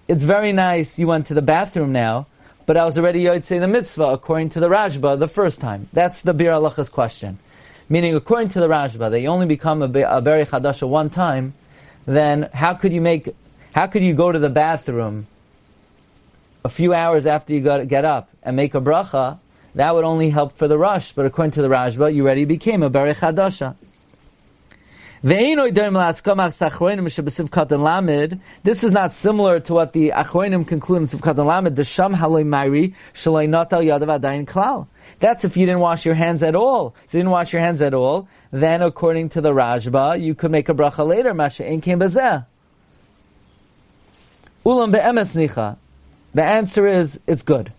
It's 0.09 0.25
very 0.25 0.53
nice 0.53 0.99
you 0.99 1.07
went 1.07 1.27
to 1.27 1.35
the 1.35 1.43
bathroom 1.43 1.93
now, 1.93 2.27
but 2.67 2.77
I 2.77 2.85
was 2.85 2.97
already 2.97 3.25
say 3.43 3.59
the 3.59 3.69
mitzvah 3.69 4.05
according 4.05 4.51
to 4.51 4.61
the 4.61 4.69
Rajba 4.69 5.19
the 5.19 5.29
first 5.29 5.61
time. 5.61 5.89
That's 5.93 6.23
the 6.23 6.33
Bir 6.33 6.53
Halacha's 6.53 6.89
question. 6.89 7.39
Meaning, 7.89 8.15
according 8.15 8.51
to 8.51 8.61
the 8.61 8.69
Rajba, 8.69 9.21
you 9.21 9.29
only 9.29 9.47
become 9.47 9.83
a, 9.83 9.87
a 9.87 10.21
Bari 10.21 10.47
Chadasha 10.47 10.89
one 10.89 11.11
time, 11.11 11.55
then 12.07 12.49
how 12.53 12.75
could 12.75 12.93
you 12.93 13.01
make, 13.01 13.35
how 13.75 13.87
could 13.87 14.03
you 14.03 14.15
go 14.15 14.33
to 14.33 14.39
the 14.39 14.51
bathroom 14.51 15.27
a 16.65 16.69
few 16.69 16.95
hours 16.95 17.27
after 17.27 17.53
you 17.53 17.61
got, 17.61 17.87
get 17.89 18.05
up 18.05 18.29
and 18.43 18.57
make 18.57 18.75
a 18.75 18.81
bracha? 18.81 19.39
That 19.75 19.95
would 19.95 20.05
only 20.05 20.31
help 20.31 20.57
for 20.59 20.69
the 20.69 20.77
rush, 20.77 21.13
but 21.13 21.25
according 21.25 21.53
to 21.53 21.63
the 21.63 21.69
Rajba, 21.69 22.15
you 22.15 22.25
already 22.25 22.45
became 22.45 22.83
a 22.83 22.91
Bari 22.91 23.15
Chadasha. 23.15 23.75
This 25.25 25.41
is 28.83 28.91
not 28.91 29.13
similar 29.13 29.61
to 29.61 29.73
what 29.73 29.93
the 29.93 30.11
Achroinim 30.11 30.67
conclude 30.67 31.03
in 31.03 31.07
Sivkat 31.07 31.39
and 31.39 31.47
Lamed. 31.47 31.77
The 31.77 31.85
Sham 31.85 32.13
Haloi 32.13 32.45
Mairi 32.45 32.93
Yadav. 33.15 34.89
That's 35.21 35.45
if 35.45 35.57
you 35.57 35.65
didn't 35.67 35.81
wash 35.81 36.05
your 36.05 36.17
hands 36.17 36.43
at 36.43 36.57
all. 36.57 36.97
So 37.07 37.19
you 37.19 37.23
didn't 37.23 37.31
wash 37.31 37.53
your 37.53 37.63
hands 37.63 37.81
at 37.81 37.95
all, 37.95 38.27
then 38.51 38.83
according 38.83 39.29
to 39.29 39.41
the 39.41 39.53
Rajba, 39.53 40.21
you 40.21 40.35
could 40.35 40.51
make 40.51 40.69
a 40.69 40.75
bracha 40.75 41.07
later. 41.07 41.33
Masha 41.35 41.69
Ein 41.69 41.81
Bazeh. 41.81 42.45
Ulam 44.67 44.91
Be'emes 44.91 45.37
Nicha. 45.37 45.77
The 46.35 46.43
answer 46.43 46.89
is, 46.89 47.21
it's 47.29 47.43
good. 47.43 47.73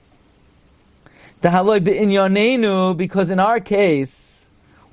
The 1.42 1.50
Haloi 1.50 1.84
Be'inyanenu, 1.84 2.96
because 2.96 3.30
in 3.30 3.42
our 3.42 3.60
case, 3.60 4.33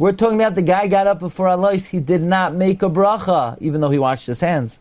we're 0.00 0.12
talking 0.12 0.40
about 0.40 0.54
the 0.54 0.62
guy 0.62 0.86
got 0.86 1.06
up 1.06 1.18
before 1.18 1.46
Allah, 1.46 1.76
he 1.76 2.00
did 2.00 2.22
not 2.22 2.54
make 2.54 2.80
a 2.80 2.88
bracha, 2.88 3.58
even 3.60 3.82
though 3.82 3.90
he 3.90 3.98
washed 3.98 4.26
his 4.26 4.40
hands. 4.40 4.78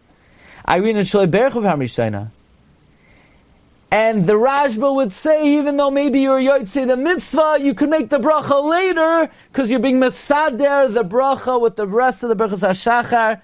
And 3.91 4.25
the 4.25 4.33
Rajba 4.33 4.95
would 4.95 5.11
say, 5.11 5.57
even 5.57 5.75
though 5.75 5.91
maybe 5.91 6.21
you're 6.21 6.65
say 6.65 6.85
the 6.85 6.95
mitzvah, 6.95 7.57
you 7.59 7.73
could 7.73 7.89
make 7.89 8.09
the 8.09 8.19
bracha 8.19 8.63
later, 8.63 9.29
because 9.51 9.69
you're 9.69 9.81
being 9.81 9.99
mesader 9.99 10.93
the 10.93 11.03
bracha 11.03 11.59
with 11.59 11.75
the 11.75 11.85
rest 11.85 12.23
of 12.23 12.29
the 12.29 12.35
brachas 12.37 12.65
hashachar. 12.65 13.41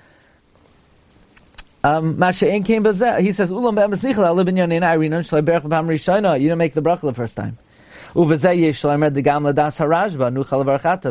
Um, 1.84 2.16
he 3.22 3.34
says. 3.34 3.52
You 3.52 3.60
didn't 6.48 6.58
make 6.58 6.74
the 6.74 6.82
bracha 6.82 7.02
the 7.02 7.14
first 7.14 7.36
time. 7.36 7.58
The 8.16 8.22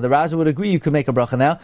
Rajba 0.09 0.35
would 0.35 0.49
agree 0.49 0.71
you 0.71 0.81
could 0.81 0.95
make 0.95 1.07
a 1.07 1.13
bracha 1.13 1.37
now. 1.37 1.61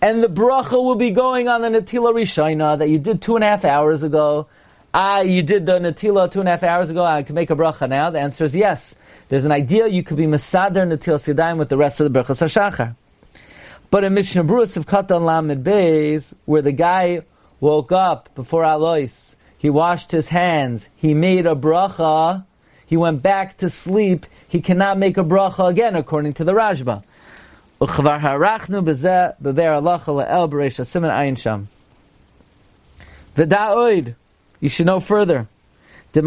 And 0.00 0.22
the 0.22 0.28
bracha 0.28 0.72
will 0.72 0.94
be 0.94 1.10
going 1.10 1.48
on 1.48 1.62
the 1.62 1.68
Natila 1.68 2.14
Rishayna 2.14 2.78
that 2.78 2.88
you 2.88 3.00
did 3.00 3.20
two 3.20 3.34
and 3.34 3.42
a 3.42 3.48
half 3.48 3.64
hours 3.64 4.04
ago. 4.04 4.46
Ah, 4.94 5.22
you 5.22 5.42
did 5.42 5.66
the 5.66 5.80
Natila 5.80 6.30
two 6.30 6.38
and 6.38 6.48
a 6.48 6.52
half 6.52 6.62
hours 6.62 6.90
ago. 6.90 7.04
I 7.04 7.24
can 7.24 7.34
make 7.34 7.50
a 7.50 7.56
bracha 7.56 7.88
now. 7.88 8.10
The 8.10 8.20
answer 8.20 8.44
is 8.44 8.54
yes. 8.54 8.94
There's 9.28 9.44
an 9.44 9.50
idea 9.50 9.88
you 9.88 10.04
could 10.04 10.16
be 10.16 10.26
Masadar 10.26 10.86
Natila 10.86 11.18
Sidaim 11.18 11.58
with 11.58 11.70
the 11.70 11.76
rest 11.76 12.00
of 12.00 12.12
the 12.12 12.20
brachas 12.20 12.40
Hashachar. 12.40 12.94
But 13.90 14.04
in 14.04 14.14
Mishnah 14.14 14.44
Berurah 14.44 14.76
of 14.76 14.86
Katan 14.86 15.24
Lamed 15.24 15.64
Beis, 15.64 16.34
where 16.44 16.62
the 16.62 16.70
guy 16.70 17.22
woke 17.58 17.90
up 17.90 18.32
before 18.36 18.62
Alois, 18.62 19.27
he 19.58 19.68
washed 19.70 20.12
his 20.12 20.28
hands, 20.28 20.88
he 20.94 21.14
made 21.14 21.46
a 21.46 21.54
bracha, 21.56 22.44
he 22.86 22.96
went 22.96 23.22
back 23.22 23.58
to 23.58 23.68
sleep, 23.68 24.24
he 24.48 24.60
cannot 24.62 24.96
make 24.96 25.18
a 25.18 25.24
bracha 25.24 25.68
again 25.68 25.96
according 25.96 26.32
to 26.34 26.44
the 26.44 26.52
Rajba. 26.52 27.02
You 34.60 34.68
should 34.68 34.86
know 34.86 35.00
further. 35.00 35.48
That 36.12 36.24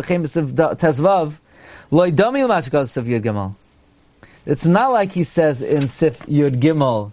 It's 4.44 4.66
not 4.66 4.92
like 4.92 5.12
he 5.12 5.22
says 5.24 5.62
in 5.62 5.88
Sif 5.88 6.20
Yud 6.26 6.60
Gimel 6.60 7.12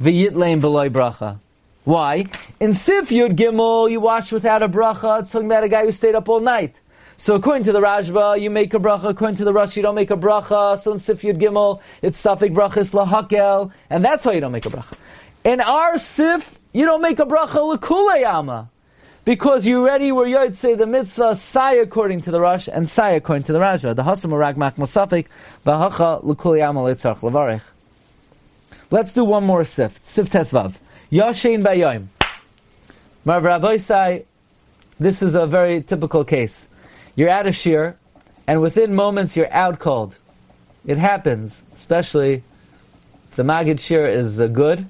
V'yitlein 0.00 0.60
bracha. 0.90 1.38
Why? 1.84 2.26
In 2.60 2.74
Sif 2.74 3.08
Yud 3.08 3.36
Gimel, 3.36 3.90
you 3.90 4.00
wash 4.00 4.30
without 4.30 4.62
a 4.62 4.68
bracha. 4.68 5.20
It's 5.20 5.30
talking 5.30 5.46
about 5.46 5.64
a 5.64 5.68
guy 5.68 5.84
who 5.84 5.92
stayed 5.92 6.14
up 6.14 6.28
all 6.28 6.40
night. 6.40 6.80
So 7.16 7.34
according 7.34 7.64
to 7.64 7.72
the 7.72 7.80
Rajba, 7.80 8.40
you 8.40 8.50
make 8.50 8.74
a 8.74 8.78
bracha. 8.78 9.08
According 9.08 9.36
to 9.36 9.44
the 9.44 9.52
Rush, 9.52 9.74
you 9.76 9.82
don't 9.82 9.94
make 9.94 10.10
a 10.10 10.16
bracha. 10.16 10.78
So 10.78 10.92
in 10.92 10.98
Sif 10.98 11.22
Yud 11.22 11.40
Gimel, 11.40 11.80
it's 12.02 12.22
Safik 12.22 12.52
brachas 12.52 12.92
lahakel, 12.92 13.72
and 13.88 14.04
that's 14.04 14.26
why 14.26 14.32
you 14.32 14.40
don't 14.40 14.52
make 14.52 14.66
a 14.66 14.70
bracha. 14.70 14.94
In 15.44 15.62
our 15.62 15.96
Sif, 15.96 16.58
you 16.74 16.84
don't 16.84 17.00
make 17.00 17.18
a 17.18 17.24
bracha 17.24 17.78
lekulei 17.78 18.68
Because 19.24 19.66
you 19.66 19.80
already 19.80 20.12
were 20.12 20.52
say 20.52 20.74
the 20.74 20.86
mitzvah 20.86 21.36
sai 21.36 21.74
according 21.74 22.20
to 22.22 22.30
the 22.30 22.40
Rush 22.40 22.68
and 22.68 22.86
sai 22.86 23.12
according 23.12 23.44
to 23.44 23.54
the 23.54 23.60
Rajba. 23.60 23.96
The 23.96 24.02
hasam 24.02 24.36
rag 24.36 24.58
mak 24.58 24.76
masafik 24.76 25.26
v'hacha 25.64 26.22
lekulei 26.22 26.68
ama 26.68 26.80
leitzarch 26.80 27.20
levarich. 27.20 27.62
Let's 28.90 29.12
do 29.12 29.24
one 29.24 29.44
more 29.44 29.64
sift. 29.64 30.06
Sift 30.06 30.32
Tesvav. 30.32 30.76
Yashin 31.10 31.62
Bayoim. 31.64 32.06
Marv 33.24 33.44
Rabbi 33.44 33.78
this 34.98 35.20
is 35.20 35.34
a 35.34 35.46
very 35.46 35.82
typical 35.82 36.24
case. 36.24 36.68
You're 37.16 37.28
at 37.28 37.46
a 37.46 37.52
shear, 37.52 37.98
and 38.46 38.60
within 38.62 38.94
moments 38.94 39.36
you're 39.36 39.52
out 39.52 39.78
cold. 39.78 40.16
It 40.86 40.96
happens, 40.96 41.62
especially 41.74 42.42
if 43.28 43.36
the 43.36 43.42
Magid 43.42 43.80
shear 43.80 44.06
is 44.06 44.40
uh, 44.40 44.46
good, 44.46 44.88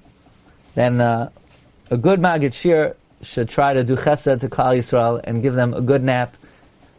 then 0.75 1.01
uh, 1.01 1.31
a 1.91 1.97
good 1.97 2.21
Magid 2.21 2.53
shear 2.53 2.97
should 3.23 3.49
try 3.49 3.73
to 3.73 3.83
do 3.83 3.97
chesed 3.97 4.41
to 4.41 4.49
Klal 4.49 4.79
Yisrael 4.79 5.21
and 5.25 5.43
give 5.43 5.55
them 5.55 5.75
a 5.75 5.81
good 5.81 6.05
nap 6.05 6.37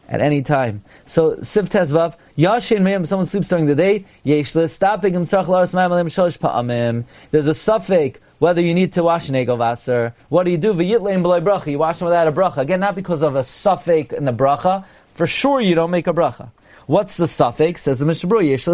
at 0.07 0.21
any 0.21 0.41
time. 0.41 0.83
So 1.05 1.35
Siv 1.37 1.69
Tezvav, 1.69 2.15
Yashin 2.37 2.81
Miriam, 2.81 3.05
someone 3.05 3.25
sleeps 3.25 3.49
during 3.49 3.65
the 3.65 3.75
day, 3.75 4.05
Yesh 4.23 4.51
stopping 4.51 5.13
him 5.13 5.25
Pa'amim. 5.25 7.03
There's 7.31 7.47
a 7.47 7.53
suffix 7.53 8.19
whether 8.39 8.61
you 8.61 8.73
need 8.73 8.93
to 8.93 9.03
wash 9.03 9.29
an 9.29 9.35
egel 9.35 9.57
vaser. 9.57 10.13
What 10.29 10.43
do 10.43 10.51
you 10.51 10.57
do? 10.57 10.73
V'yitlein 10.73 11.23
b'loy 11.23 11.41
bracha. 11.41 11.71
You 11.71 11.79
wash 11.79 11.99
them 11.99 12.05
without 12.05 12.27
a 12.27 12.31
bracha. 12.31 12.57
Again, 12.57 12.79
not 12.79 12.95
because 12.95 13.23
of 13.23 13.35
a 13.35 13.43
suffix 13.43 14.13
in 14.13 14.25
the 14.25 14.33
bracha. 14.33 14.85
For 15.15 15.25
sure 15.25 15.59
you 15.59 15.73
don't 15.75 15.91
make 15.91 16.07
a 16.07 16.13
bracha. 16.13 16.51
What's 16.85 17.17
the 17.17 17.27
suffix? 17.27 17.81
Says 17.83 17.99
the 17.99 18.05
Mishnah 18.05 18.29
Berurah, 18.29 18.49
Yesh 18.49 18.67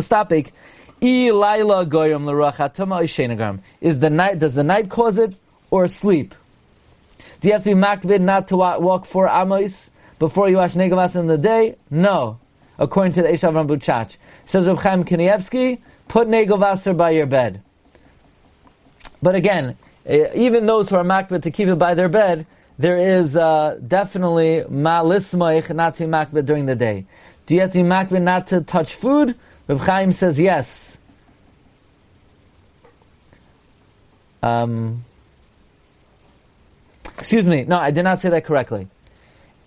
l'rachatama 2.33 3.59
Is 3.81 3.99
the 3.99 4.09
night, 4.09 4.39
does 4.39 4.53
the 4.53 4.63
night 4.63 4.89
cause 4.89 5.17
it, 5.17 5.39
or 5.71 5.87
sleep? 5.87 6.35
Do 7.41 7.47
you 7.47 7.53
have 7.53 7.63
to 7.63 7.75
be 7.75 7.81
makbid 7.81 8.21
not 8.21 8.49
to 8.49 8.57
walk 8.57 9.05
four 9.05 9.27
amos? 9.27 9.89
Before 10.19 10.49
you 10.49 10.57
wash 10.57 10.73
Negavas 10.73 11.15
in 11.19 11.27
the 11.27 11.37
day? 11.37 11.75
No. 11.89 12.39
According 12.77 13.13
to 13.13 13.21
the 13.21 13.29
Eshav 13.29 13.53
Rambuchach. 13.53 14.17
Says 14.45 14.67
Reb 14.67 14.79
Chaim 14.79 15.03
Kanievsky, 15.03 15.79
put 16.07 16.27
Negavaser 16.27 16.95
by 16.95 17.11
your 17.11 17.25
bed. 17.25 17.61
But 19.21 19.35
again, 19.35 19.77
eh, 20.05 20.29
even 20.35 20.65
those 20.65 20.89
who 20.89 20.95
are 20.95 21.03
makbet 21.03 21.43
to 21.43 21.51
keep 21.51 21.67
it 21.67 21.75
by 21.75 21.93
their 21.93 22.09
bed, 22.09 22.45
there 22.77 23.19
is 23.19 23.37
uh, 23.37 23.79
definitely 23.85 24.63
malismoich 24.69 25.73
not 25.73 25.95
to 25.95 26.27
be 26.33 26.41
during 26.41 26.65
the 26.65 26.75
day. 26.75 27.05
Do 27.45 27.55
you 27.55 27.61
have 27.61 27.71
to 27.71 27.83
be 27.83 27.87
makbet 27.87 28.21
not 28.21 28.47
to 28.47 28.61
touch 28.61 28.95
food? 28.95 29.35
Reb 29.67 29.79
Chaim 29.79 30.11
says 30.11 30.39
yes. 30.39 30.97
Um, 34.41 35.05
excuse 37.17 37.47
me, 37.47 37.63
no, 37.63 37.77
I 37.77 37.91
did 37.91 38.03
not 38.03 38.19
say 38.19 38.29
that 38.29 38.43
correctly. 38.43 38.89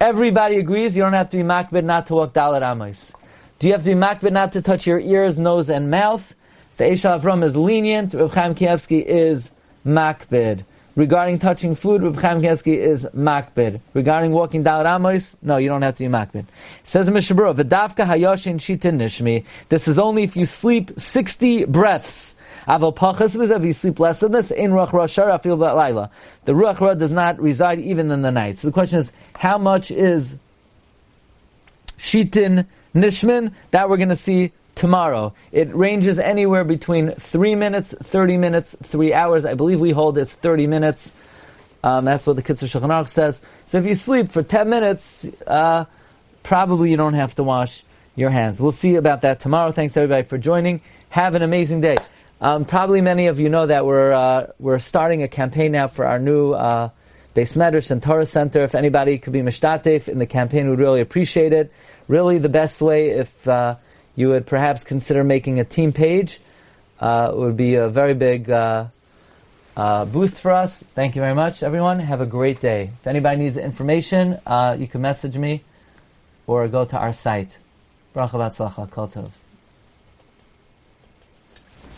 Everybody 0.00 0.56
agrees 0.56 0.94
you 0.94 1.02
don't 1.02 1.14
have 1.14 1.30
to 1.30 1.38
be 1.38 1.42
makbid 1.42 1.84
not 1.84 2.08
to 2.08 2.14
walk 2.16 2.34
dalat 2.34 2.60
amos. 2.60 3.12
Do 3.58 3.66
you 3.66 3.72
have 3.72 3.82
to 3.84 3.94
be 3.94 3.96
makbid 3.98 4.32
not 4.32 4.52
to 4.52 4.60
touch 4.60 4.86
your 4.86 5.00
ears, 5.00 5.38
nose, 5.38 5.70
and 5.70 5.90
mouth? 5.90 6.34
The 6.76 6.84
Esha 6.84 7.18
Avram 7.18 7.42
is 7.42 7.56
lenient. 7.56 8.12
Reb 8.12 8.30
Chaim 8.32 8.54
Kanievsky 8.54 9.02
is 9.02 9.50
makbid. 9.86 10.64
Regarding 10.96 11.38
touching 11.38 11.74
food, 11.74 12.02
Reb 12.02 12.16
Chaim 12.16 12.42
Kanievsky 12.42 12.76
is 12.76 13.06
makbid. 13.16 13.80
Regarding 13.94 14.32
walking 14.32 14.62
dalat 14.62 14.84
amos, 14.84 15.34
no, 15.40 15.56
you 15.56 15.70
don't 15.70 15.80
have 15.80 15.96
to 15.96 16.04
be 16.04 16.10
makbid. 16.10 16.44
Says 16.84 17.10
Mishnah 17.10 17.34
Berurah, 17.34 17.54
"V'davka 17.54 18.04
hayoshin 18.06 18.56
shitin 18.56 18.98
nishmi." 18.98 19.46
This 19.70 19.88
is 19.88 19.98
only 19.98 20.24
if 20.24 20.36
you 20.36 20.44
sleep 20.44 20.92
sixty 20.98 21.64
breaths. 21.64 22.35
If 22.68 23.64
you 23.64 23.72
sleep 23.72 24.00
less 24.00 24.20
than 24.20 24.32
this, 24.32 24.50
in 24.50 24.72
ruach 24.72 24.90
rashar 24.90 25.38
afil 25.38 25.58
laila. 25.58 26.10
The 26.44 26.52
ruach 26.52 26.80
ra 26.80 26.94
does 26.94 27.12
not 27.12 27.40
reside 27.40 27.78
even 27.80 28.10
in 28.10 28.22
the 28.22 28.32
night. 28.32 28.58
So 28.58 28.68
the 28.68 28.72
question 28.72 28.98
is, 28.98 29.12
how 29.36 29.58
much 29.58 29.90
is 29.90 30.36
shitin 31.98 32.66
nishmin? 32.94 33.52
That 33.70 33.88
we're 33.88 33.98
going 33.98 34.08
to 34.08 34.16
see 34.16 34.52
tomorrow. 34.74 35.32
It 35.52 35.74
ranges 35.74 36.18
anywhere 36.18 36.64
between 36.64 37.12
three 37.12 37.54
minutes, 37.54 37.94
thirty 38.02 38.36
minutes, 38.36 38.74
three 38.82 39.14
hours. 39.14 39.44
I 39.44 39.54
believe 39.54 39.80
we 39.80 39.92
hold 39.92 40.18
it's 40.18 40.32
thirty 40.32 40.66
minutes. 40.66 41.12
Um, 41.86 42.04
that's 42.04 42.26
what 42.26 42.34
the 42.34 42.42
Kitzur 42.42 42.66
Shulchan 42.68 43.08
says. 43.08 43.40
So 43.66 43.78
if 43.78 43.86
you 43.86 43.94
sleep 43.94 44.32
for 44.32 44.42
10 44.42 44.68
minutes, 44.68 45.24
uh, 45.46 45.84
probably 46.42 46.90
you 46.90 46.96
don't 46.96 47.14
have 47.14 47.36
to 47.36 47.44
wash 47.44 47.84
your 48.16 48.30
hands. 48.30 48.60
We'll 48.60 48.72
see 48.72 48.96
about 48.96 49.20
that 49.20 49.38
tomorrow. 49.38 49.70
Thanks 49.70 49.96
everybody 49.96 50.26
for 50.26 50.36
joining. 50.36 50.80
Have 51.10 51.36
an 51.36 51.42
amazing 51.42 51.82
day. 51.82 51.96
Um, 52.40 52.66
probably 52.66 53.00
many 53.00 53.28
of 53.28 53.40
you 53.40 53.48
know 53.48 53.66
that 53.66 53.86
we're 53.86 54.12
uh, 54.12 54.48
we're 54.58 54.78
starting 54.78 55.22
a 55.22 55.28
campaign 55.28 55.72
now 55.72 55.88
for 55.88 56.04
our 56.06 56.18
new 56.18 56.52
uh, 56.52 56.90
Beis 57.34 57.56
Medrash 57.56 57.90
and 57.90 58.02
Torah 58.02 58.26
Center. 58.26 58.62
If 58.62 58.74
anybody 58.74 59.18
could 59.18 59.32
be 59.32 59.40
mishtatif 59.40 60.08
in 60.08 60.18
the 60.18 60.26
campaign, 60.26 60.68
we'd 60.68 60.78
really 60.78 61.00
appreciate 61.00 61.54
it. 61.54 61.72
Really, 62.08 62.38
the 62.38 62.50
best 62.50 62.82
way 62.82 63.10
if 63.10 63.48
uh, 63.48 63.76
you 64.14 64.28
would 64.28 64.46
perhaps 64.46 64.84
consider 64.84 65.24
making 65.24 65.60
a 65.60 65.64
team 65.64 65.92
page 65.92 66.38
uh, 67.00 67.32
would 67.34 67.56
be 67.56 67.74
a 67.76 67.88
very 67.88 68.14
big 68.14 68.50
uh, 68.50 68.86
uh, 69.76 70.04
boost 70.04 70.40
for 70.40 70.52
us. 70.52 70.82
Thank 70.94 71.16
you 71.16 71.22
very 71.22 71.34
much, 71.34 71.62
everyone. 71.62 72.00
Have 72.00 72.20
a 72.20 72.26
great 72.26 72.60
day. 72.60 72.90
If 73.00 73.06
anybody 73.06 73.38
needs 73.38 73.56
information, 73.56 74.38
uh, 74.46 74.76
you 74.78 74.86
can 74.86 75.00
message 75.00 75.36
me 75.38 75.62
or 76.46 76.68
go 76.68 76.84
to 76.84 76.98
our 76.98 77.12
site. 77.12 77.56
Bracha 78.14 78.90
kol 78.90 79.08
tov. 79.08 79.45